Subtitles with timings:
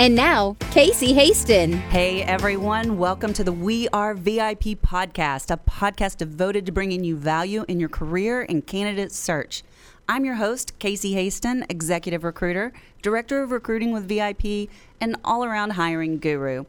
[0.00, 1.72] And now, Casey Hasten.
[1.72, 7.16] Hey everyone, welcome to the We Are VIP podcast, a podcast devoted to bringing you
[7.16, 9.64] value in your career and candidate search.
[10.08, 12.72] I'm your host, Casey Hasten, executive recruiter,
[13.02, 16.66] director of recruiting with VIP, and all around hiring guru.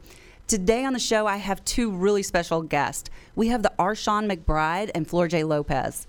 [0.48, 3.10] Today on the show, I have two really special guests.
[3.36, 3.94] We have the R.
[3.94, 6.08] Shawn McBride and Floortje Lopes.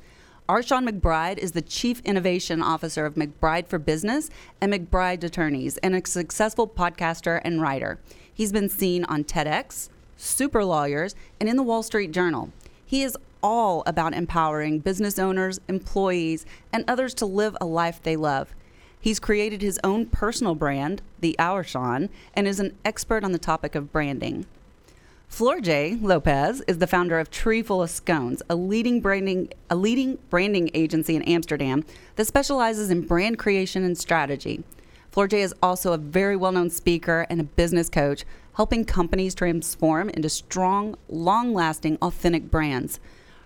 [0.52, 0.62] R.
[0.62, 5.96] Shawn McBride is the Chief Innovation Officer of McBride for Business and McBride Attorneys and
[5.96, 8.00] a successful podcaster and writer.
[8.34, 9.88] He's been seen on TEDx,
[10.18, 12.52] Super Lawyers, and in the Wall Street Journal.
[12.86, 18.18] He is all about empowering business owners, employees, and others to live a life they
[18.18, 18.53] love.
[19.00, 21.64] He's created his own personal brand, The R.
[21.64, 24.45] Shawn, and is an expert on the topic of branding.
[25.32, 30.18] Floortje Lopes is the founder of Tree Full of Scones, a leading branding a leading
[30.30, 31.86] branding agency in Amsterdam
[32.18, 34.62] that specializes in brand creation and strategy.
[35.09, 40.28] Floortje is also a very well-known speaker and a business coach, helping companies transform into
[40.28, 43.00] strong, long-lasting, authentic brands.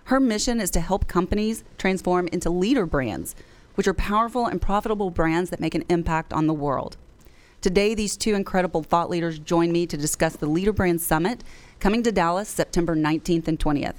[0.06, 3.36] Her mission is to help companies transform into leader brands,
[3.76, 6.96] which are powerful and profitable brands that make an impact on the world.
[7.62, 11.42] Today, these two incredible thought leaders join me to discuss the Leader Brand Summit
[11.78, 13.96] coming to Dallas September 19th and 20th.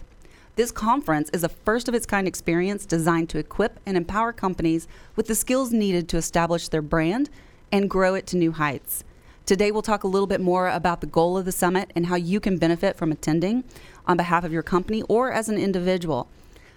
[0.56, 4.88] This conference is a first of its kind experience designed to equip and empower companies
[5.16, 7.30] with the skills needed to establish their brand
[7.72, 9.04] and grow it to new heights.
[9.46, 12.16] Today, we'll talk a little bit more about the goal of the summit and how
[12.16, 13.64] you can benefit from attending
[14.08, 16.28] on behalf of your company or as an individual.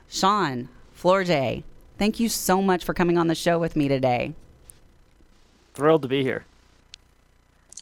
[0.09, 1.65] Shawn, Flor J,
[1.99, 4.35] thank you so much for coming on the show with me today.
[5.73, 6.45] Thrilled to be here.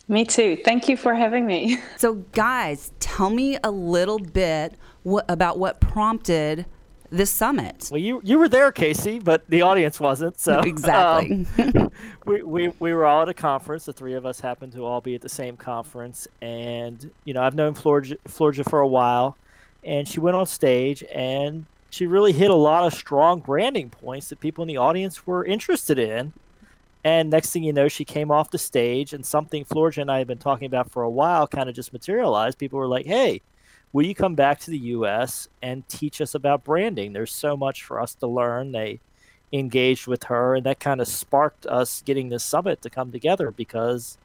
[0.09, 0.57] Me too.
[0.65, 1.79] Thank you for having me.
[1.99, 6.65] So, guys, tell me a little bit what, about what prompted
[7.11, 7.89] this summit.
[7.91, 10.39] Well, you you were there, Casey, but the audience wasn't.
[10.39, 11.91] So exactly, um,
[12.27, 13.87] we, we we were all at a conference.
[13.87, 17.43] The three of us happened to all be at the same conference, and you know
[17.43, 19.37] I've known Floortje, Floortje for a while,
[19.83, 24.29] and she went on stage and she really hit a lot of strong branding points
[24.29, 26.33] that people in the audience were interested in.
[27.05, 30.19] And next thing you know, she came off the stage, and something Floortje and I
[30.19, 32.59] had been talking about for a while kind of just materialized.
[32.59, 33.43] People were like, "Hey."
[33.93, 37.13] will you come back to the US and teach us about branding?
[37.13, 38.73] There's so much for us to learn.
[38.73, 39.01] They
[39.53, 43.51] engaged with her, and that kind of sparked us getting this summit to come together
[43.51, 44.19] because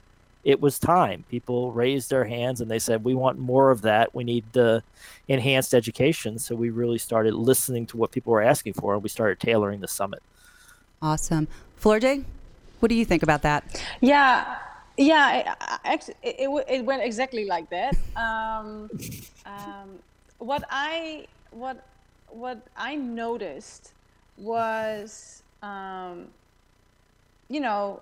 [0.44, 1.24] it was time.
[1.30, 4.14] People raised their hands and they said, We want more of that.
[4.14, 4.84] We need the
[5.28, 6.38] enhanced education.
[6.38, 9.80] So we really started listening to what people were asking for, and we started tailoring
[9.80, 10.22] the summit.
[11.02, 11.48] Awesome.
[11.82, 12.26] Floortje,
[12.84, 13.64] what do you think about that?
[14.02, 14.58] Yeah,
[14.98, 15.56] yeah,
[15.86, 17.96] it, it, it, went exactly like that.
[18.18, 18.90] Um,
[19.46, 20.00] um,
[20.40, 21.88] what I what
[22.28, 23.94] what I noticed
[24.38, 26.28] was, um,
[27.48, 28.02] you know,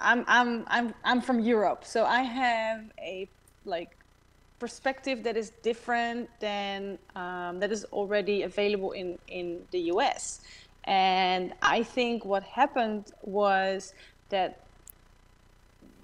[0.00, 3.28] I'm I'm I'm I'm from Europe, so I have a
[3.64, 3.96] like
[4.60, 10.42] perspective that is different than um, that is already available in in the U.S.
[10.88, 13.92] And I think what happened was
[14.30, 14.60] that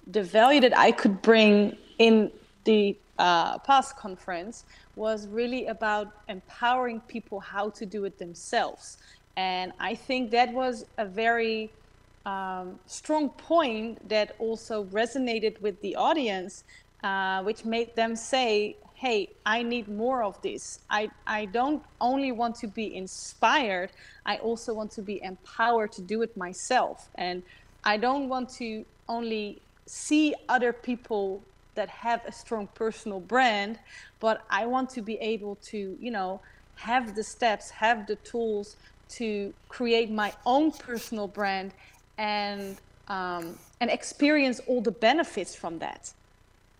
[0.05, 2.31] the value that I could bring in
[2.65, 4.63] the uh, past conference
[4.95, 8.99] was really about empowering people how to do it themselves.
[9.35, 11.71] And I think that was a very
[12.27, 16.63] um, strong point that also resonated with the audience,
[17.03, 20.79] uh, which made them say, hey, I need more of this.
[20.89, 23.91] I, I don't only want to be inspired,
[24.25, 27.09] I also want to be empowered to do it myself.
[27.15, 27.43] And
[27.83, 31.41] I don't want to only see other people
[31.75, 33.77] that have a strong personal brand
[34.19, 36.39] but i want to be able to you know
[36.75, 38.77] have the steps have the tools
[39.07, 41.71] to create my own personal brand
[42.17, 42.77] and
[43.07, 46.11] um, and experience all the benefits from that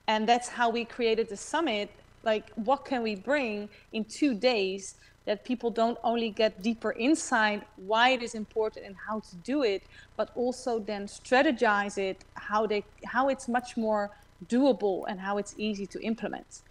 [0.08, 1.90] and that's how we created the summit
[2.26, 4.96] like what can we bring in two days
[5.26, 9.64] that people don't only get deeper insight why it is important and how to do
[9.64, 9.84] it
[10.18, 14.12] but also then strategize it how they how it's much more
[14.48, 16.62] doable and how it's easy to implement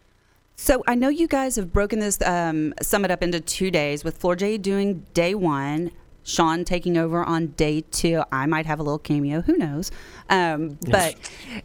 [0.56, 4.20] so i know you guys have broken this um, summit up into two days with
[4.20, 5.90] Floortje doing day one
[6.26, 8.22] Shawn taking over on day two.
[8.32, 9.90] I might have a little cameo, who knows?
[10.30, 11.16] Um, but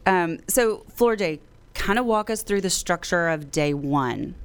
[0.05, 1.39] um, so, Floortje,
[1.79, 4.35] kind of walk us through the structure of day one.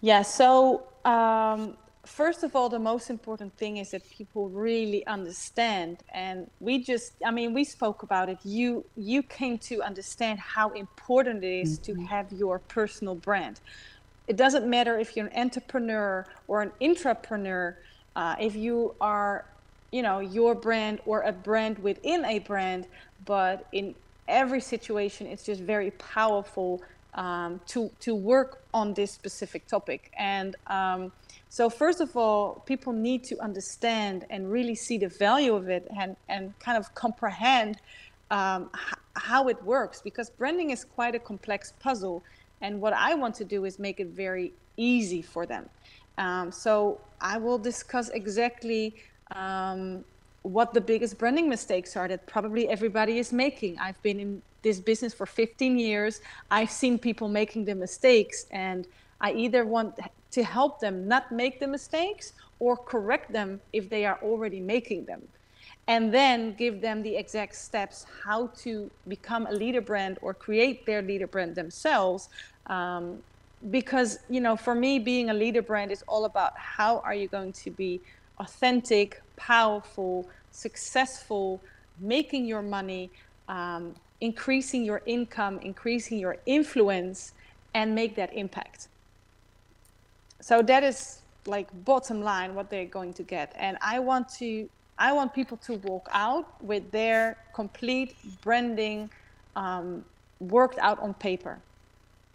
[0.00, 5.98] Yeah, so um, first of all, the most important thing is that people really understand.
[6.12, 8.38] And we just, I mean, we spoke about it.
[8.44, 12.02] You you came to understand how important it is mm-hmm.
[12.02, 13.60] to have your personal brand.
[14.26, 17.76] It doesn't matter if you're an entrepreneur or an intrapreneur.
[18.16, 19.44] Uh, if you are,
[19.90, 22.86] you know, your brand or a brand within a brand,
[23.24, 23.94] but in
[24.28, 26.82] every situation, it's just very powerful
[27.14, 30.10] um, to to work on this specific topic.
[30.18, 31.12] And um,
[31.48, 35.86] so, first of all, people need to understand and really see the value of it
[35.96, 37.80] and and kind of comprehend
[38.30, 38.70] um,
[39.14, 42.22] how it works because branding is quite a complex puzzle.
[42.60, 45.68] And what I want to do is make it very easy for them.
[46.18, 48.94] Um, so I will discuss exactly
[49.32, 50.04] um,
[50.44, 53.78] what the biggest branding mistakes are that probably everybody is making.
[53.78, 56.20] I've been in this business for 15 years.
[56.50, 58.86] I've seen people making the mistakes, and
[59.22, 59.98] I either want
[60.32, 65.06] to help them not make the mistakes or correct them if they are already making
[65.06, 65.22] them.
[65.86, 70.84] And then give them the exact steps how to become a leader brand or create
[70.84, 72.28] their leader brand themselves.
[72.66, 73.22] Um,
[73.70, 77.28] because, you know, for me, being a leader brand is all about how are you
[77.28, 78.00] going to be
[78.38, 81.60] authentic, powerful, successful,
[82.00, 83.10] making your money,
[83.48, 87.32] um, increasing your income, increasing your influence,
[87.74, 88.88] and make that impact.
[90.40, 93.52] So that is like bottom line what they're going to get.
[93.56, 99.10] And I want to I want people to walk out with their complete branding
[99.56, 100.04] um,
[100.38, 101.58] worked out on paper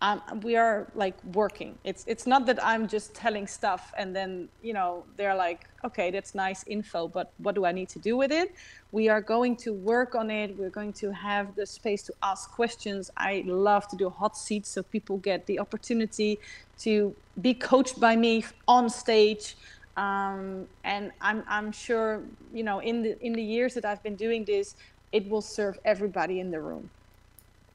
[0.02, 1.78] um, we are like working.
[1.84, 6.10] It's it's not that I'm just telling stuff and then you know they're like, okay,
[6.10, 8.56] that's nice info, but what do I need to do with it?
[8.92, 10.58] We are going to work on it.
[10.58, 13.12] We're going to have the space to ask questions.
[13.18, 16.40] I love to do hot seats so people get the opportunity
[16.80, 19.58] to be coached by me on stage.
[19.98, 22.24] Um, and I'm I'm sure
[22.54, 24.76] you know in the in the years that I've been doing this,
[25.12, 26.90] it will serve everybody in the room.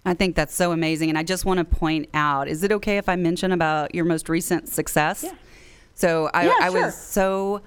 [0.04, 1.08] I think that's so amazing.
[1.08, 4.04] And I just want to point out is it okay if I mention about your
[4.04, 5.24] most recent success?
[5.24, 5.32] Yeah.
[5.94, 6.82] So I, yeah, I sure.
[6.82, 7.62] was so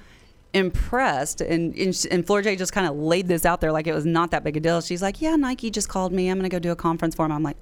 [0.53, 4.31] impressed and and, Floortje just kind of laid this out there like it was not
[4.31, 4.81] that big a deal.
[4.81, 6.29] She's like, "Yeah, Nike just called me.
[6.29, 7.57] I'm going to go do a conference for them." I'm like,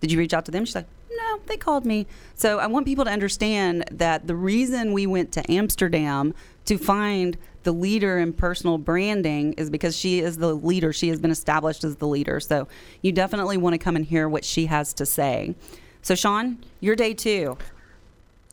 [0.00, 0.86] "Did you reach out to them?" She's like,
[1.34, 5.32] "No, they called me." So I want people to understand that the reason we went
[5.32, 6.34] to Amsterdam
[6.66, 10.92] to find the leader in personal branding is because she is the leader.
[10.92, 12.38] She has been established as the leader.
[12.40, 12.68] So
[13.02, 15.54] you definitely want to come and hear what she has to say.
[16.02, 17.56] So, Shawn, your day two.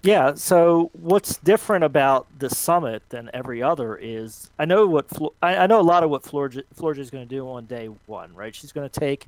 [0.04, 0.34] Yeah.
[0.34, 5.06] So what's different about the summit than every other is I know what
[5.44, 8.56] I, know a lot of what Floortje is going to do on day one, right?
[8.56, 9.28] She's going to take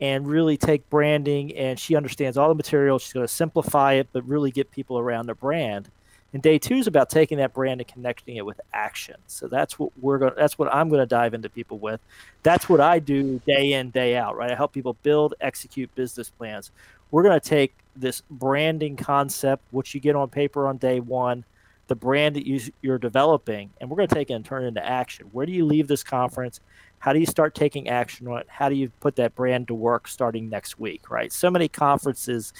[0.00, 2.98] and really take branding, and she understands all the material.
[2.98, 5.90] She's going to simplify it, but really get people around the brand.
[6.32, 9.16] And day two is about taking that brand and connecting it with action.
[9.26, 10.34] So that's what we're going.
[10.36, 12.00] That's what I'm going to dive into people with.
[12.42, 14.36] That's what I do day in day out.
[14.36, 14.50] Right.
[14.50, 16.70] I help people build, execute business plans.
[17.10, 21.44] We're going to take this branding concept, which you get on paper on day one,
[21.86, 24.68] the brand that you, you're developing, and we're going to take it and turn it
[24.68, 25.26] into action.
[25.32, 26.60] Where do you leave this conference?
[26.98, 28.46] How do you start taking action on it?
[28.48, 31.10] How do you put that brand to work starting next week?
[31.10, 31.32] Right.
[31.32, 32.52] So many conferences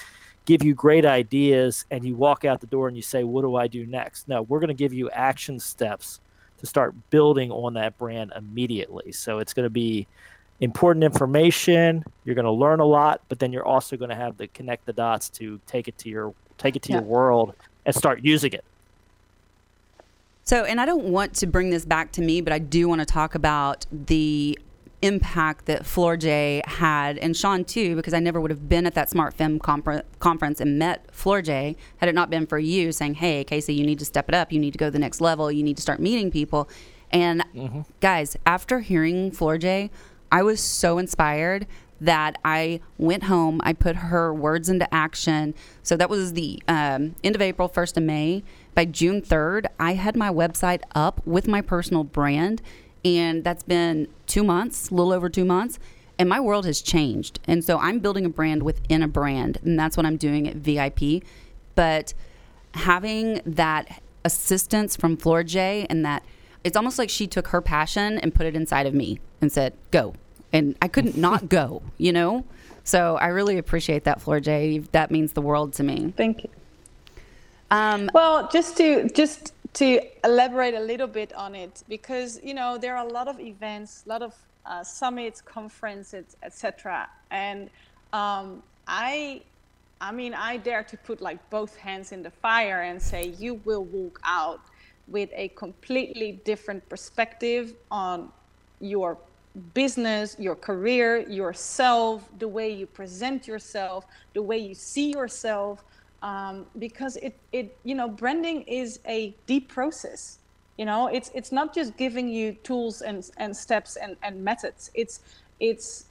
[0.44, 3.56] give you great ideas and you walk out the door and you say, What do
[3.56, 4.29] I do next?
[4.29, 6.21] No, we're going to give you action steps
[6.59, 9.12] to start building on that brand immediately.
[9.12, 10.07] So it's going to be
[10.61, 12.04] important information.
[12.25, 14.87] You're going to learn a lot, but then you're also going to have to connect
[14.87, 16.97] the dots to take it to your take it to yeah.
[16.97, 17.54] your world
[17.87, 18.64] and start using it.
[20.49, 23.02] So, and I don't want to bring this back to me, but I do want
[23.02, 24.59] to talk about the
[25.02, 29.11] impact that Floortje had, and Sean too, because I never would have been at that
[29.11, 33.45] Smart Fem confer- conference and met Floortje had it not been for you saying, "Hey,
[33.45, 34.50] Casey, you need to step it up.
[34.50, 35.52] You need to go to the next level.
[35.52, 36.67] You need to start meeting people."
[37.11, 37.83] And mm-hmm.
[38.00, 39.90] guys, after hearing Floortje,
[40.33, 41.67] I was so inspired
[42.00, 43.61] that I went home.
[43.64, 45.55] I put her words into action.
[45.83, 48.45] So that was the um, end of April, first of May.
[48.75, 52.62] By June third, I had my website up with my personal brand
[53.05, 55.78] and that's been two months, a little over two months.
[56.19, 57.38] And my world has changed.
[57.45, 59.59] And so I'm building a brand within a brand.
[59.62, 61.23] And that's what I'm doing at VIP.
[61.76, 62.12] But
[62.75, 66.25] having that assistance from Floortje and that
[66.64, 69.75] it's almost like she took her passion and put it inside of me and said,
[69.90, 70.14] go.
[70.52, 72.45] And I couldn't not go, you know?
[72.85, 74.90] So I really appreciate that, Floortje.
[74.93, 76.12] That means the world to me.
[76.17, 76.50] Thank you.
[77.71, 82.78] Um, well, just to just to elaborate a little bit on it because you know
[82.78, 84.35] there are a lot of events a lot of
[84.67, 87.71] uh, summits conferences etc and
[88.12, 89.40] um, i
[90.00, 93.55] i mean i dare to put like both hands in the fire and say you
[93.64, 94.61] will walk out
[95.07, 98.31] with a completely different perspective on
[98.81, 99.17] your
[99.58, 105.84] business, your career, yourself, the way you present yourself, the way you see yourself,
[106.22, 110.38] um, because it, it, you know, branding is a deep process.
[110.76, 114.90] You know, it's it's not just giving you tools and and steps and and methods.
[114.94, 115.20] It's
[115.58, 116.06] it's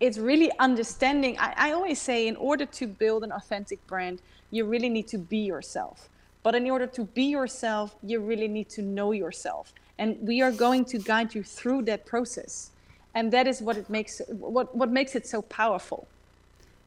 [0.00, 1.36] it's really understanding.
[1.38, 4.20] I, I always say, in order to build an authentic brand,
[4.50, 6.08] you really need to be yourself.
[6.44, 9.72] But in order to be yourself, you really need to know yourself.
[9.98, 12.70] And we are going to guide you through that process.
[13.14, 16.06] And that is what it makes what, what makes it so powerful.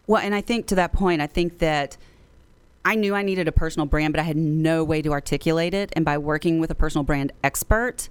[0.07, 1.98] Well, and I think to that point, I think that
[2.86, 5.91] I knew I needed a personal brand, but I had no way to articulate it.
[5.93, 8.07] And by working with a personal brand expert,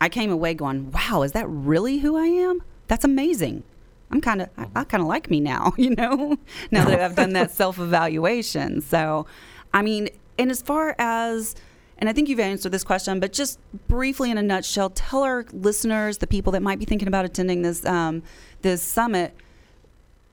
[0.00, 2.62] I came away going, wow, is that really who I am?
[2.88, 3.62] That's amazing.
[4.10, 6.38] I'm kind of, I, I kind of like me now, you know,
[6.70, 8.80] now that I've done that self evaluation.
[8.80, 9.26] So,
[9.74, 11.54] I mean, and as far as,
[11.98, 13.58] and I think you've answered this question, but just
[13.88, 17.62] briefly in a nutshell, tell our listeners, the people that might be thinking about attending
[17.62, 18.22] this um,
[18.62, 19.34] this summit,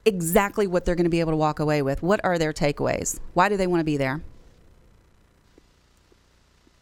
[0.06, 2.02] exactly what they're going to be able to walk away with.
[2.02, 3.20] What are their takeaways?
[3.34, 4.22] Why do they want to be there?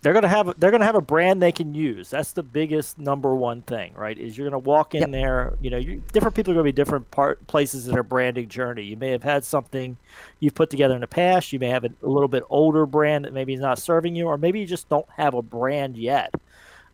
[0.01, 2.09] They're gonna have they're gonna have a brand they can use.
[2.09, 4.17] That's the biggest number one thing, right?
[4.17, 5.11] Is you're gonna walk in yep.
[5.11, 5.53] there.
[5.59, 8.83] You know, you, different people are gonna be different part places in their branding journey.
[8.83, 9.97] You may have had something
[10.39, 11.51] you've put together in the past.
[11.51, 14.27] You may have a, a little bit older brand that maybe is not serving you,
[14.27, 16.33] or maybe you just don't have a brand yet.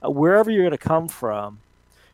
[0.03, 1.59] Uh, wherever you're gonna come from,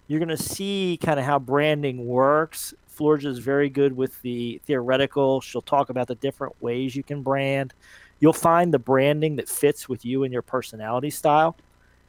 [0.07, 2.74] you're gonna see kind of how branding works.
[2.98, 5.39] Floortje is very good with the theoretical.
[5.39, 7.74] She'll talk about the different ways you can brand
[8.21, 11.57] you'll find the branding that fits with you and your personality style.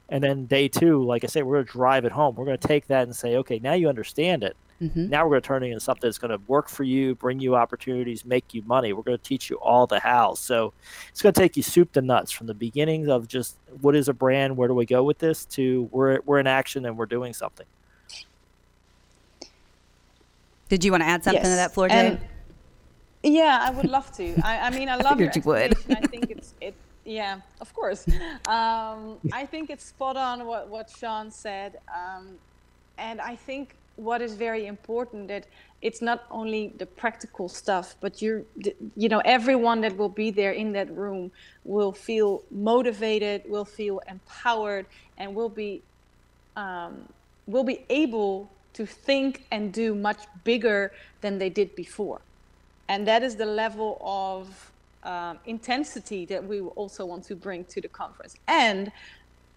[0.09, 2.37] And then day two, like I say, we're going to drive it home.
[2.37, 4.57] We're going to take that and say, okay, now you understand it.
[4.83, 5.09] Mm-hmm.
[5.09, 7.40] Now we're going to turn it into something that's going to work for you, bring
[7.40, 8.92] you opportunities, make you money.
[8.92, 10.35] We're going to teach you all the how.
[10.35, 10.75] So
[11.09, 14.09] it's going to take you soup to nuts from the beginnings of just what is
[14.09, 17.07] a brand, where do we go with this, to we're, we're in action and we're
[17.07, 17.66] doing something.
[20.69, 21.52] Did you want to add something yes.
[21.52, 22.21] to that, Floortje?
[23.23, 24.35] Yeah, I would love to.
[24.43, 25.75] I, I mean, I love I your you would.
[25.91, 26.75] I think it's it.
[27.05, 28.07] Yeah, of course.
[28.47, 32.38] Um, I think it's spot on what what Shawn said, um,
[32.97, 35.49] and I think what is very important that
[35.81, 38.43] it's not only the practical stuff, but you're
[38.97, 41.33] you know everyone that will be there in that room
[41.64, 44.87] will feel motivated, will feel empowered,
[45.19, 45.83] and will be
[46.55, 47.09] um,
[47.49, 52.21] will be able to think and do much bigger than they did before
[52.89, 54.73] and that is the level of
[55.05, 58.37] um, intensity that we also want to bring to the conference.
[58.49, 58.93] And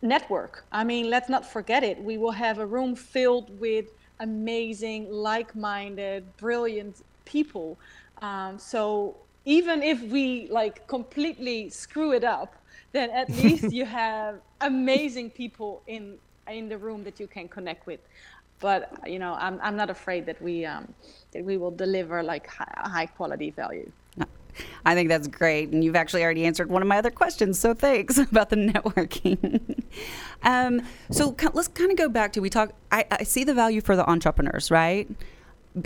[0.01, 0.65] network.
[0.71, 2.01] I mean let's not forget it.
[2.01, 3.87] We will have a room filled with
[4.19, 7.77] amazing like-minded brilliant people.
[8.21, 9.15] Um, so
[9.45, 12.55] even if we like completely screw it up
[12.91, 16.17] then at least you have amazing people in
[16.47, 17.99] in the room that you can connect with
[18.59, 20.93] but you know i'm, I'm not afraid that we um,
[21.33, 23.91] that we will deliver like high, high quality value
[24.85, 25.69] I think that's great.
[25.69, 27.59] And you've actually already answered one of my other questions.
[27.59, 29.83] So thanks about the networking.
[30.43, 30.81] um,
[31.11, 32.73] so let's kind of go back to we talk.
[32.91, 35.09] I, I, see the value for the entrepreneurs, right?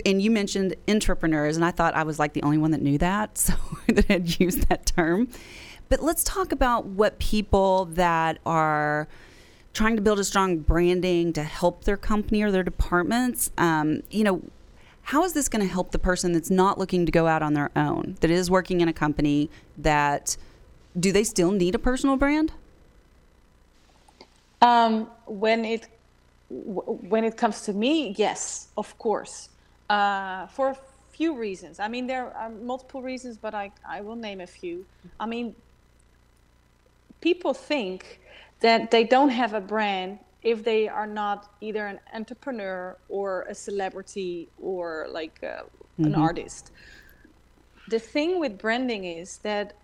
[0.06, 2.98] And you mentioned entrepreneurs, and I thought I was like the only one that knew
[2.98, 3.54] that, so
[3.88, 5.28] that had used that term.
[5.88, 9.08] But let's talk about what people that are
[9.72, 13.50] trying to build a strong branding to help their company or their departments.
[13.56, 14.42] Um, you know,
[15.02, 17.54] how is this going to help the person that's not looking to go out on
[17.54, 20.36] their own, that is working in a company that
[20.98, 22.52] do they still need a personal brand?
[24.62, 25.88] Um, when it
[26.50, 29.50] when it comes to me, yes, of course,
[29.88, 30.76] uh, for a
[31.12, 31.78] few reasons.
[31.78, 34.84] I mean, there are multiple reasons, but I I will name a few.
[35.18, 35.54] I mean,
[37.20, 38.20] people think
[38.60, 43.54] that they don't have a brand if they are not either an entrepreneur or a
[43.54, 46.06] celebrity or like uh, mm-hmm.
[46.06, 46.72] an artist.
[47.88, 49.74] The thing with branding is that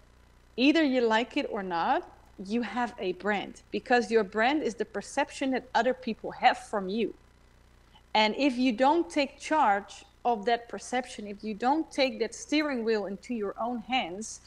[0.57, 2.09] either you like it or not,
[2.45, 6.89] you have a brand because your brand is the perception that other people have from
[6.89, 7.15] you.
[8.15, 12.85] And if you don't take charge of that perception, if you don't take that steering
[12.85, 14.41] wheel into your own hands,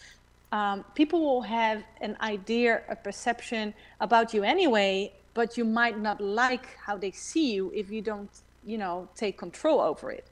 [0.52, 6.20] um, people will have an idea, a perception about you anyway, but you might not
[6.20, 8.30] like how they see you if you don't,
[8.66, 10.28] you know, take control over it.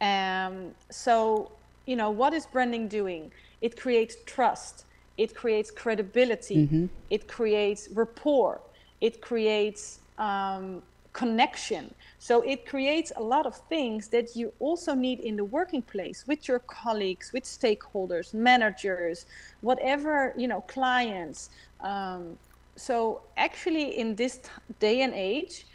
[0.00, 1.50] Um, so,
[1.86, 3.32] you know, what is branding doing?
[3.60, 4.84] It creates trust,
[5.16, 6.86] it creates credibility, mm-hmm.
[7.10, 8.60] it creates rapport,
[9.00, 10.82] it creates um,
[11.12, 11.92] connection.
[12.18, 16.24] So it creates a lot of things that you also need in the working place
[16.26, 19.26] with your colleagues, with stakeholders, managers,
[19.60, 21.50] whatever, you know, clients.
[21.80, 22.36] Um,
[22.74, 25.66] so actually, in this t- day and age,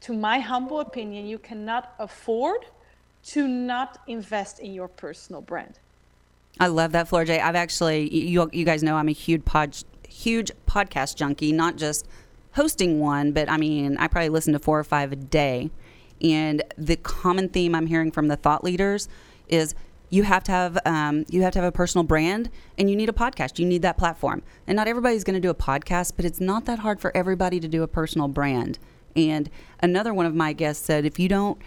[0.00, 2.66] to my humble opinion, you cannot afford
[3.24, 5.78] to not invest in your personal brand.
[6.60, 7.40] I love that, Floortje.
[7.40, 9.76] I've actually, you, you guys know I'm a huge pod,
[10.08, 12.06] huge podcast junkie, not just
[12.54, 15.70] hosting one, but I mean, I probably listen to four or five a day.
[16.22, 19.08] And the common theme I'm hearing from the thought leaders
[19.48, 19.74] is
[20.10, 23.08] you have to have um, you have to have a personal brand and you need
[23.08, 26.24] a podcast you need that platform and not everybody's going to do a podcast but
[26.24, 28.78] it's not that hard for everybody to do a personal brand
[29.16, 31.58] and another one of my guests said if you don't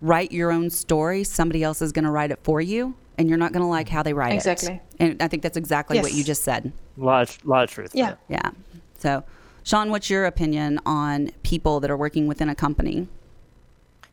[0.00, 3.38] write your own story somebody else is going to write it for you and you're
[3.38, 4.68] not going to like how they write exactly.
[4.68, 6.02] it exactly and i think that's exactly Yes.
[6.02, 7.92] what you just said A lot, of, lot of truth.
[7.94, 8.16] Yeah.
[8.28, 8.50] yeah
[8.98, 9.22] so
[9.64, 13.08] Shawn what's your opinion on people that are working within a company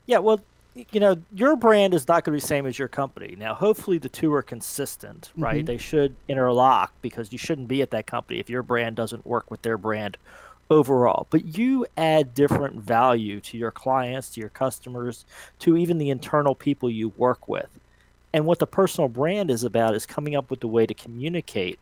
[0.06, 0.42] Yeah, well,
[0.92, 3.36] you know, your brand is not going to be the same as your company.
[3.38, 5.58] Now, hopefully, the two are consistent, right?
[5.58, 5.66] Mm-hmm.
[5.66, 9.52] They should interlock because you shouldn't be at that company if your brand doesn't work
[9.52, 10.18] with their brand
[10.70, 11.28] overall.
[11.30, 15.26] But you add different value to your clients, to your customers,
[15.60, 17.70] to even the internal people you work with.
[18.32, 21.80] And what the personal brand is about is coming up with a way to communicate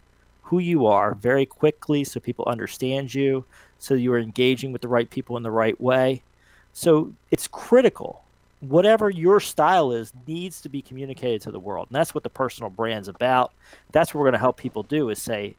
[0.47, 3.43] who you are very quickly so people understand you,
[3.79, 6.23] so you are engaging with the right people in the right way.
[6.71, 8.23] So it's critical.
[8.61, 11.87] Whatever your style is needs to be communicated to the world.
[11.89, 13.51] And that's what the personal brand's about.
[13.91, 15.55] That's what we're going to help people do is say,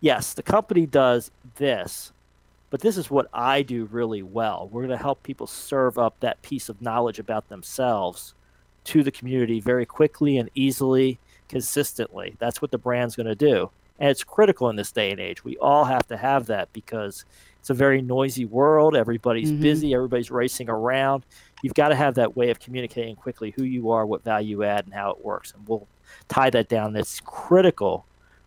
[0.00, 2.12] yes, the company does this,
[2.70, 4.68] but this is what I do really well.
[4.70, 8.34] We're going to help people serve up that piece of knowledge about themselves
[8.84, 12.34] to the community very quickly and easily, consistently.
[12.40, 13.70] That's what the brand's going to do.
[13.98, 15.44] And it's critical in this day and age.
[15.44, 17.24] We all have to have that because
[17.60, 18.96] it's a very noisy world.
[18.96, 19.60] Everybody's Mhm.
[19.60, 21.24] busy, everybody's racing around.
[21.62, 24.64] You've got to have that way of communicating quickly who you are, what value you
[24.64, 25.52] add, and how it works.
[25.54, 25.86] And we'll
[26.28, 26.92] tie that down.
[26.92, 28.04] That's critical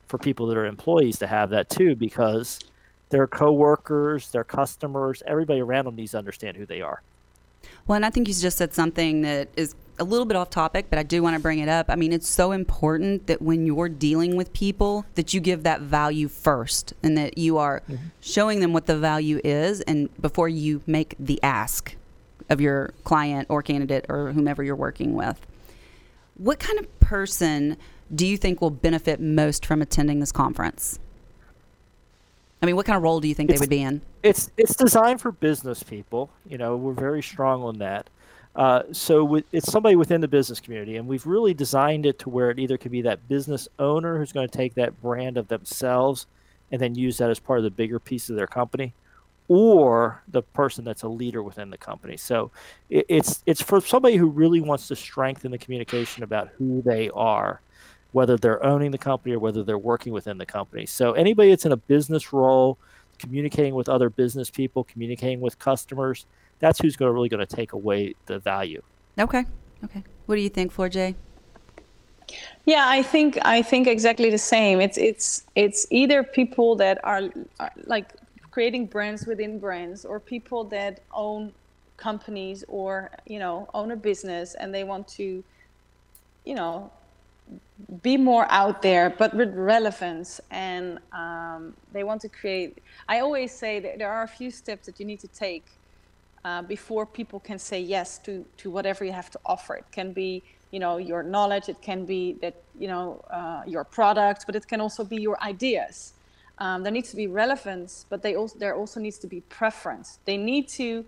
[0.07, 2.59] for people that are employees to have that too because
[3.09, 7.01] their coworkers, their customers, everybody around them needs to understand who they are.
[7.87, 10.87] Well, and I think you just said something that is a little bit off topic,
[10.89, 11.87] but I do want to bring it up.
[11.89, 15.81] I mean, it's so important that when you're dealing with people that you give that
[15.81, 18.07] value first and that you are mm-hmm.
[18.21, 21.95] showing them what the value is and before you make the ask
[22.49, 25.45] of your client or candidate or whomever you're working with.
[26.35, 27.77] What kind of person
[28.13, 30.99] do you think will benefit most from attending this conference?
[32.61, 34.01] I mean, what kind of role do you think they would be in?
[34.27, 36.29] it's it's designed for business people.
[36.45, 38.09] You know, we're very strong on that.
[38.57, 42.27] Uh, so with, it's somebody within the business community, and we've really designed it to
[42.27, 45.47] where it either could be that business owner who's going to take that brand of
[45.47, 46.25] themselves
[46.71, 48.93] and then use that as part of the bigger piece of their company,
[49.47, 52.17] or the person that's a leader within the company.
[52.17, 52.51] So
[52.89, 57.11] it, it's it's for somebody who really wants to strengthen the communication about who they
[57.11, 57.61] are,
[58.11, 60.87] whether they're owning the company or whether they're working within the company.
[60.87, 62.79] So anybody that's in a business role,
[63.19, 66.25] communicating with other business people, communicating with customers,
[66.59, 68.81] that's who's going to really going to take away the value.
[69.19, 69.45] Okay.
[69.83, 70.03] Okay.
[70.25, 71.15] What do you think, Floortje?
[72.65, 74.81] Yeah, I think I think exactly the same.
[74.81, 78.13] It's it's it's either people that are, are like
[78.51, 81.53] creating brands within brands, or people that own
[81.95, 85.43] companies or you know own a business and they want to,
[86.43, 86.91] you know,
[88.01, 92.79] be more out there, but with relevance, and um, they want to create.
[93.07, 95.65] I always say that there are a few steps that you need to take
[96.45, 99.75] uh, before people can say yes to to whatever you have to offer.
[99.75, 101.69] It can be you know your knowledge.
[101.69, 105.41] It can be that you know uh, your product, but it can also be your
[105.41, 106.13] ideas.
[106.59, 110.19] Um, there needs to be relevance, but they also there also needs to be preference.
[110.25, 111.05] They need to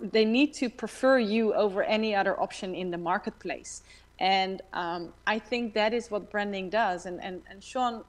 [0.00, 3.82] they need to prefer you over any other option in the marketplace.
[4.18, 7.06] And um, I think that is what branding does.
[7.06, 8.02] And, and, and Shawn,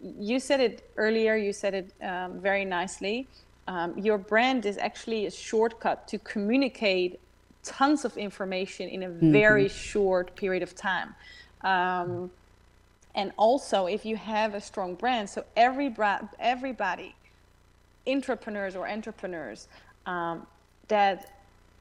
[0.00, 3.26] you said it earlier, you said it um, very nicely.
[3.66, 7.20] Um, your brand is actually a shortcut to communicate
[7.62, 11.14] tons of information in a very short period of time.
[11.62, 12.30] Um,
[13.14, 17.14] and also, if you have a strong brand, so every bra- everybody,
[18.06, 19.68] entrepreneurs or entrepreneurs,
[20.04, 20.46] um,
[20.88, 21.34] that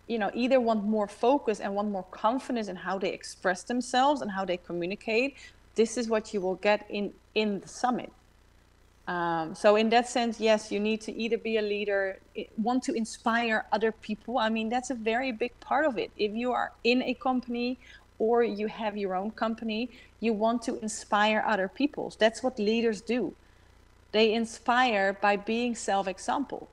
[0.07, 4.21] you know either want more focus and want more confidence in how they express themselves
[4.21, 5.35] and how they communicate
[5.75, 8.11] this is what you will get in in the summit
[9.07, 12.19] um, so in that sense yes you need to either be a leader
[12.57, 14.37] want to inspire other people.
[14.37, 16.11] I mean that's a very big part of it.
[16.17, 17.79] If you are in a company
[18.19, 19.89] or you have your own company
[20.19, 22.13] you want to inspire other people.
[22.17, 23.33] That's what leaders do.
[24.13, 26.69] They inspire by being self-example.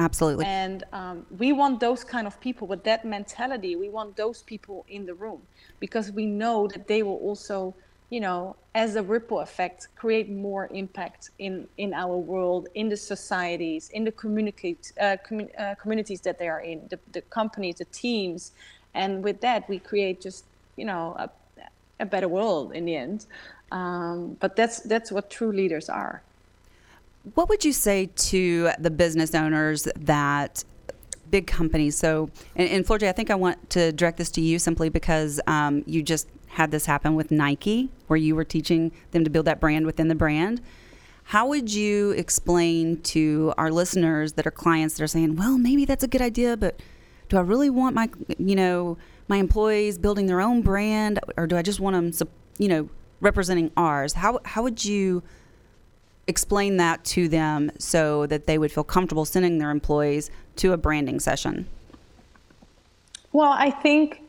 [0.00, 0.46] Absolutely.
[0.46, 3.74] and um, we want those kind of people with that mentality.
[3.74, 5.42] We want those people in the room
[5.80, 7.74] because we know that they will also
[8.10, 12.96] you know, as a ripple effect, create more impact in in our world, in the
[12.96, 15.16] societies, in the communicate uh,
[15.58, 18.52] uh, communities that they are in, the, the companies, the teams,
[18.94, 20.44] and with that we create just
[20.76, 21.30] you know a,
[22.00, 23.26] a better world in the end.
[23.72, 26.22] Um, but that's that's what true leaders are.
[27.34, 30.64] What would you say to the business owners that
[31.30, 31.94] big companies?
[31.98, 35.40] So, and, and Floortje, I think I want to direct this to you simply because
[35.46, 36.26] um, you just
[36.58, 40.08] had this happen with Nike, where you were teaching them to build that brand within
[40.08, 40.60] the brand.
[41.22, 45.84] How would you explain to our listeners that are clients that are saying, "Well, maybe
[45.84, 46.80] that's a good idea, but
[47.28, 51.56] do I really want my, you know, my employees building their own brand, or do
[51.56, 52.88] I just want them, you know,
[53.20, 55.22] representing ours?" How how would you
[56.26, 60.76] explain that to them so that they would feel comfortable sending their employees to a
[60.76, 61.68] branding session?
[63.32, 64.27] Well, I think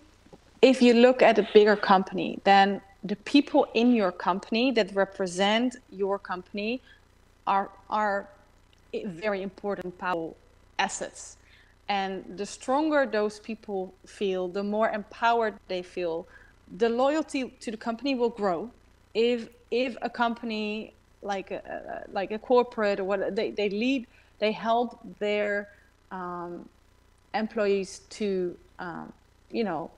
[0.62, 5.78] if you look at a bigger company, then the people in your company that represent
[5.91, 6.82] your company
[7.48, 8.28] are are
[9.06, 10.36] very important powerful
[10.78, 11.38] assets.
[11.88, 16.28] And the stronger those people feel, the more empowered they feel,
[16.78, 18.69] the loyalty to the company will grow.
[19.13, 24.08] If if a company like a, like a corporate or what they, they lead
[24.39, 25.67] they help their
[26.12, 26.67] um,
[27.34, 29.12] employees to um,
[29.52, 29.91] you know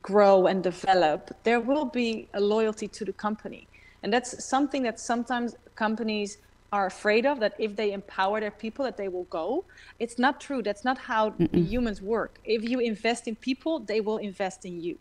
[0.00, 3.66] grow and develop there will be a loyalty to the company.
[4.02, 6.38] And that's something that sometimes companies
[6.72, 9.64] are afraid of that if they empower their people that they will go.
[9.98, 10.62] It's not true.
[10.62, 11.66] That's not how Mm-mm.
[11.68, 12.38] humans work.
[12.44, 14.98] If you invest in people they will invest in you.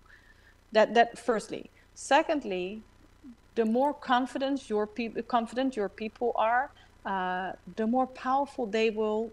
[0.72, 1.70] That that firstly.
[1.96, 2.84] Secondly
[3.56, 6.72] the more confident your people confident your people are,
[7.06, 9.32] uh, the more powerful they will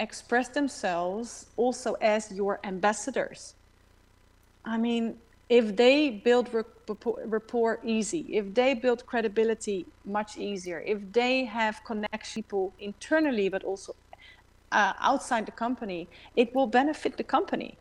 [0.00, 3.54] express themselves also as your ambassadors.
[4.68, 5.16] I mean,
[5.48, 6.50] if they build
[7.24, 13.64] rapport easy, if they build credibility much easier, if they have connection people internally but
[13.64, 13.96] also
[14.72, 17.78] uh, outside the company, it will benefit the company.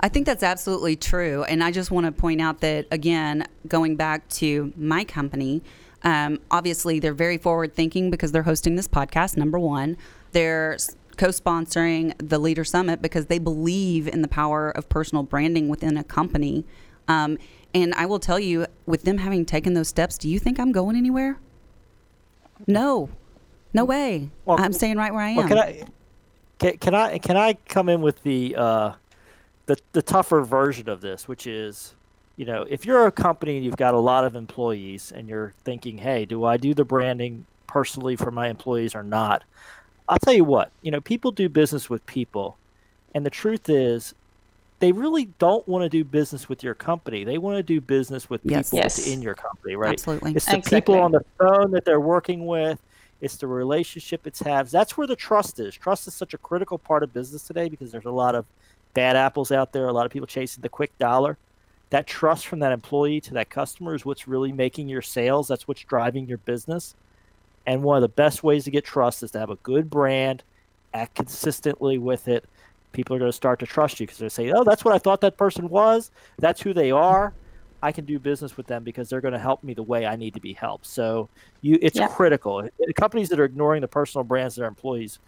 [0.00, 1.44] I think that's absolutely true.
[1.44, 5.62] And I just want to point out that, again, going back to my company,
[6.02, 9.96] um, obviously they're very forward thinking because they're hosting this podcast, number one.
[10.32, 10.76] They're
[11.14, 15.96] co sponsoring the Leader Summit because they believe in the power of personal branding within
[15.96, 16.64] a company.
[17.08, 17.38] Um,
[17.74, 20.72] and I will tell you, with them having taken those steps, do you think I'm
[20.72, 21.38] going anywhere?
[22.66, 23.10] No,
[23.72, 24.30] no way.
[24.44, 25.36] Well, I'm staying right where I am.
[25.36, 25.84] Well, can I
[26.58, 28.92] can, can I can I come in with the uh,
[29.66, 31.94] the the tougher version of this, which is,
[32.36, 35.52] you know, if you're a company and you've got a lot of employees and you're
[35.64, 39.42] thinking, hey, do I do the branding personally for my employees or not?
[40.08, 42.56] I'll tell you what, you know, people do business with people,
[43.14, 44.14] and the truth is,
[44.80, 47.24] they really don't want to do business with your company.
[47.24, 48.98] They want to do business with people yes.
[48.98, 49.92] within your company, right?
[49.92, 50.34] Absolutely.
[50.34, 50.80] It's the exactly.
[50.80, 52.78] people on the phone that they're working with.
[53.20, 54.70] It's the relationship it's has.
[54.70, 55.74] That's where the trust is.
[55.74, 58.44] Trust is such a critical part of business today because there's a lot of
[58.92, 61.38] bad apples out there, a lot of people chasing the quick dollar.
[61.90, 65.48] That trust from that employee to that customer is what's really making your sales.
[65.48, 66.94] That's what's driving your business.
[67.66, 70.42] And one of the best ways to get trust is to have a good brand,
[70.92, 72.44] act consistently with it.
[72.92, 74.98] People are going to start to trust you because they're saying, "Oh, that's what I
[74.98, 76.10] thought that person was.
[76.38, 77.32] That's who they are.
[77.82, 80.16] I can do business with them because they're going to help me the way I
[80.16, 81.28] need to be helped." So,
[81.60, 82.08] you, it's yeah.
[82.08, 82.68] critical.
[82.94, 85.18] Companies that are ignoring the personal brands of their employees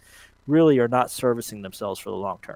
[0.47, 2.55] really are not servicing themselves for the long term.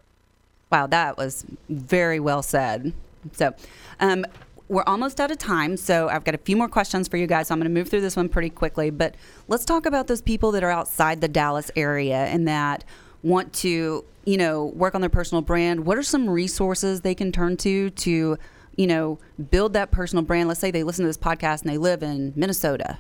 [0.72, 2.94] Wow, that was very well said.
[3.34, 3.54] So,
[4.00, 4.26] um,
[4.72, 7.50] we're almost out of time, so I've got a few more questions for you guys.
[7.50, 8.90] So I'm going to move through this one pretty quickly.
[8.90, 9.16] But
[9.50, 12.86] let's talk about those people that are outside the Dallas area and that
[13.22, 15.86] want to, you know, work on their personal brand.
[15.86, 18.38] What are some resources they can turn to to,
[18.78, 19.20] you know,
[19.52, 20.48] build that personal brand?
[20.48, 22.98] Let's say they listen to this podcast and they live in Minnesota.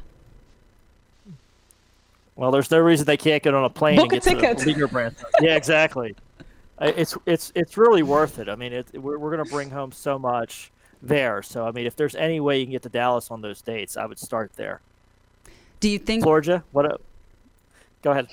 [2.35, 4.57] Well, there's no reason they can't get on a plane Book and get a ticket.
[4.57, 5.15] to the Leader brand.
[5.39, 6.15] Yeah, exactly
[6.81, 8.49] it's it's it's really worth it.
[8.49, 10.69] I mean, it, we're we're going to bring home so much
[11.01, 11.41] there.
[11.41, 13.97] So I mean, if there's any way you can get to Dallas on those dates,
[13.97, 14.81] I would start there.
[15.79, 16.63] Do you think Floortje?
[16.71, 16.85] What?
[16.85, 16.99] A,
[18.01, 18.27] go ahead.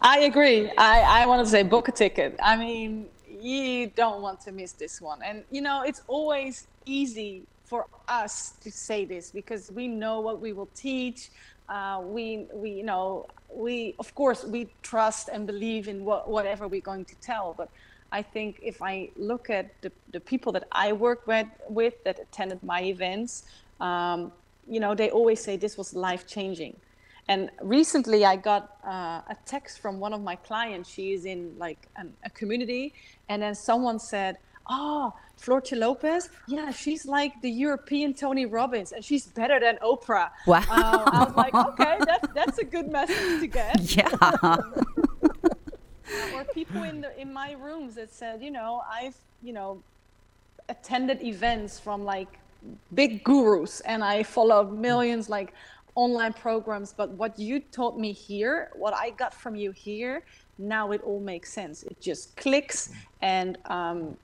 [0.00, 0.70] I agree.
[0.78, 2.36] I I want to say book a ticket.
[2.42, 3.06] I mean,
[3.40, 5.20] you don't want to miss this one.
[5.22, 10.40] And you know, it's always easy for us to say this because we know what
[10.40, 11.30] we will teach.
[11.68, 16.68] Uh, we we you know we of course we trust and believe in what, whatever
[16.68, 17.68] we're going to tell, but
[18.14, 22.20] I think if I look at the, the people that I work with, with that
[22.20, 23.42] attended my events,
[23.80, 24.30] um,
[24.68, 26.76] you know, they always say this was life changing.
[27.26, 30.88] And recently I got uh, a text from one of my clients.
[30.88, 32.94] She is in like an, a community.
[33.28, 34.38] And then someone said,
[34.70, 40.30] oh, Floortje Lopes, yeah, she's like the European Tony Robbins, and she's better than Oprah.
[40.46, 40.62] Wow.
[40.70, 43.74] Uh, I was like, okay, that's that's a good message to get.
[43.96, 44.56] Yeah.
[46.34, 49.82] or people in the in my rooms that said, you know, I've you know
[50.68, 52.38] attended events from like
[52.94, 55.52] big gurus, and I followed millions like
[55.94, 56.92] online programs.
[56.92, 60.22] But what you taught me here, what I got from you here,
[60.58, 61.82] now it all makes sense.
[61.82, 62.90] It just clicks,
[63.22, 64.16] and um,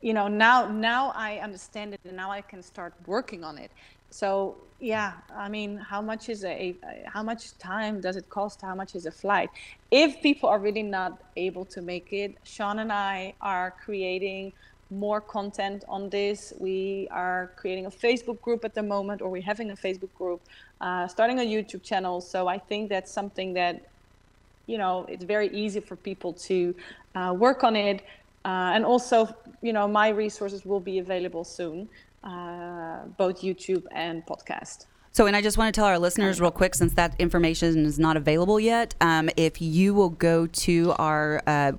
[0.00, 3.70] you know now now I understand it, and now I can start working on it.
[4.10, 6.74] So yeah, I mean, how much is a,
[7.06, 8.60] how much time does it cost?
[8.62, 9.48] How much is a flight?
[9.92, 14.52] If people are really not able to make it, Shawn and I are creating
[14.90, 16.52] more content on this.
[16.58, 20.40] We are creating a Facebook group at the moment, or we're having a Facebook group,
[20.80, 22.20] uh, starting a YouTube channel.
[22.20, 23.88] So I think that's something that,
[24.66, 26.74] you know, it's very easy for people to
[27.14, 28.02] uh, work on it.
[28.44, 31.88] Uh, and also, you know, my resources will be available soon
[32.24, 34.86] uh, both YouTube and podcast.
[35.14, 37.98] So, and I just want to tell our listeners real quick, since that information is
[37.98, 41.72] not available yet, um, if you will go to our uh,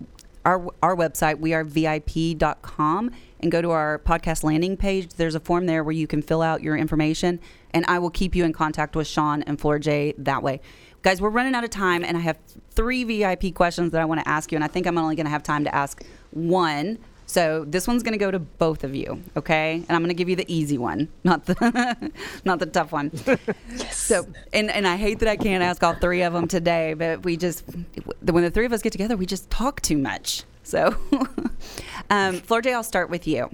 [0.45, 5.83] our our website, wearevip.com, and go to our podcast landing page, there's a form there
[5.83, 7.39] where you can fill out your information,
[7.71, 10.61] and I will keep you in contact with Shawn and Floortje that way.
[11.01, 12.37] Guys, we're running out of time, and I have
[12.69, 15.25] three VIP questions that I want to ask you, and I think I'm only going
[15.25, 16.99] to have time to ask one.
[17.25, 19.75] So this one's going to go to both of you, okay?
[19.75, 22.11] And I'm going to give you the easy one, not the
[22.45, 23.11] not the tough one.
[23.69, 23.97] yes.
[23.97, 27.23] So, and and I hate that I can't ask all three of them today, but
[27.23, 27.63] we just
[28.21, 30.43] when the three of us get together, we just talk too much.
[30.63, 30.95] So,
[32.09, 33.49] um, Floortje, I'll start with you.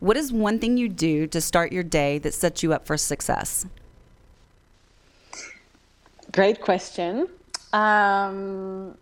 [0.00, 2.96] What is one thing you do to start your day that sets you up for
[2.96, 3.66] success?
[6.32, 7.28] Great question.
[7.72, 8.96] Um,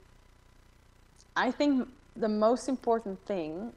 [1.36, 3.72] I think the most important thing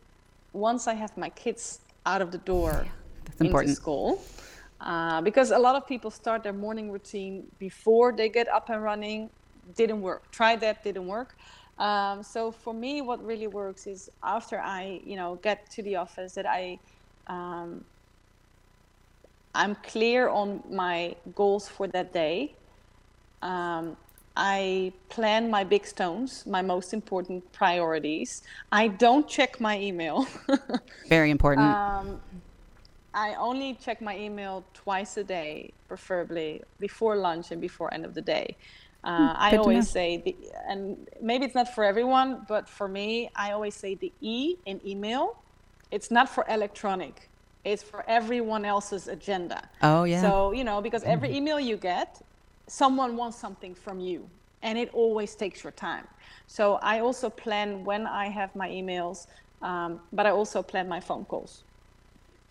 [0.53, 2.87] once I have my kids out of the door
[3.25, 3.77] That's into important.
[3.77, 4.21] school,
[4.79, 8.81] uh, because a lot of people start their morning routine before they get up and
[8.81, 9.29] running,
[9.75, 10.31] didn't work.
[10.31, 11.35] Tried that, didn't work.
[11.77, 15.97] Um, so for me, what really works is after I, you know, get to the
[15.97, 16.79] office that I,
[17.27, 17.85] um,
[19.53, 22.55] I'm clear on my goals for that day.
[23.41, 23.97] Um,
[24.39, 28.43] I plan my big stones, my most important priorities.
[28.71, 30.27] I don't check my email.
[31.09, 31.65] Very important.
[31.65, 32.21] Um,
[33.15, 38.13] I only check my email twice a day, preferably before lunch and before end of
[38.13, 38.55] the day.
[39.03, 40.35] Uh, hmm, I always say, the,
[40.69, 44.79] and maybe it's not for everyone, but for me, I always say the E in
[44.85, 45.35] email,
[45.89, 47.27] it's not for electronic.
[47.65, 49.67] It's for everyone else's agenda.
[49.81, 50.21] Oh, yeah.
[50.21, 52.21] So, you know, because every email you get,
[52.67, 54.29] someone wants something from you
[54.63, 56.07] and it always takes your time.
[56.47, 59.27] So i also plan when i have my emails
[59.61, 61.65] um, but i also plan my phone calls.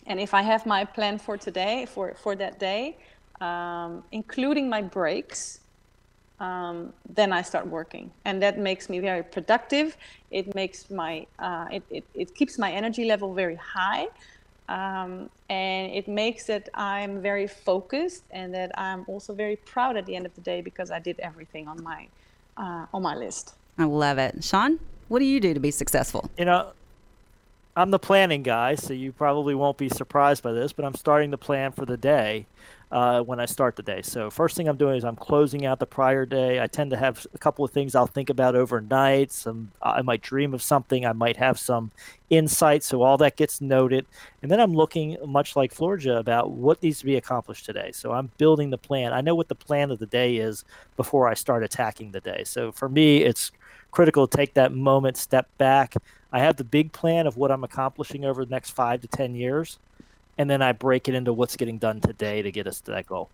[0.06, 2.98] And if i have my plan for today for for that day
[3.40, 5.60] um, including my breaks
[6.40, 9.96] um, then I start working, and that makes me very productive.
[10.30, 14.08] It makes my uh, it, it, it keeps my energy level very high,
[14.68, 20.06] um, and it makes that I'm very focused and that I'm also very proud at
[20.06, 22.08] the end of the day because I did everything on my
[22.56, 23.54] uh, on my list.
[23.78, 24.80] I love it, Shawn.
[25.08, 26.30] What do you do to be successful?
[26.38, 26.72] You know,
[27.76, 31.30] I'm the planning guy, so you probably won't be surprised by this, but I'm starting
[31.32, 32.46] to plan for the day
[32.92, 34.00] uh, when I start the day.
[34.02, 36.62] So first thing I'm doing is I'm closing out the prior day.
[36.62, 39.32] I tend to have a couple of things I'll think about overnight.
[39.32, 41.04] Some I might dream of something.
[41.04, 41.90] I might have some
[42.30, 42.84] insight.
[42.84, 44.06] So all that gets noted,
[44.42, 47.90] and then I'm looking much like Floortje about what needs to be accomplished today.
[47.92, 49.12] So I'm building the plan.
[49.12, 50.64] I know what the plan of the day is
[50.96, 52.44] before I start attacking the day.
[52.44, 53.50] So for me, it's
[53.90, 55.94] critical to take that moment, step back.
[56.32, 59.34] I have the big plan of what I'm accomplishing over the next five to ten
[59.34, 59.78] years
[60.38, 63.06] and then I break it into what's getting done today to get us to that
[63.06, 63.30] goal.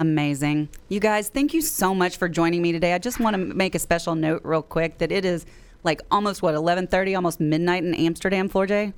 [0.00, 0.68] Amazing.
[0.88, 2.92] You guys, thank you so much for joining me today.
[2.92, 5.44] I just want to make a special note real quick that it is
[5.82, 8.92] like almost what 11:30, almost midnight in Amsterdam, Floortje.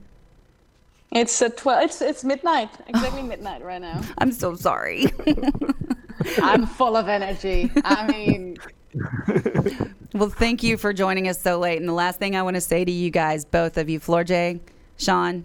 [1.13, 2.71] It's at 12 it's it's midnight.
[2.87, 4.03] Exactly midnight right now.
[4.19, 5.07] I'm so sorry.
[6.43, 7.71] I'm full of energy.
[7.83, 8.59] I mean
[10.13, 11.79] Well, thank you for joining us so late.
[11.79, 14.59] And the last thing I want to say to you guys, both of you, Floortje,
[14.97, 15.45] Shawn,